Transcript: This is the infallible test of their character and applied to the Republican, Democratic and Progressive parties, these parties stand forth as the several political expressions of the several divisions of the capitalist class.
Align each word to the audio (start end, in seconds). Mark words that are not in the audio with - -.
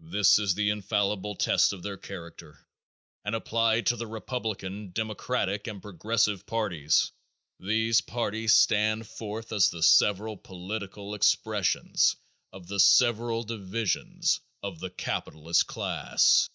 This 0.00 0.38
is 0.38 0.54
the 0.54 0.68
infallible 0.68 1.34
test 1.34 1.72
of 1.72 1.82
their 1.82 1.96
character 1.96 2.66
and 3.24 3.34
applied 3.34 3.86
to 3.86 3.96
the 3.96 4.06
Republican, 4.06 4.90
Democratic 4.92 5.66
and 5.66 5.80
Progressive 5.80 6.44
parties, 6.46 7.10
these 7.58 8.02
parties 8.02 8.52
stand 8.54 9.06
forth 9.08 9.50
as 9.50 9.70
the 9.70 9.82
several 9.82 10.36
political 10.36 11.14
expressions 11.14 12.16
of 12.52 12.66
the 12.66 12.80
several 12.80 13.44
divisions 13.44 14.40
of 14.62 14.78
the 14.78 14.90
capitalist 14.90 15.66
class. 15.66 16.50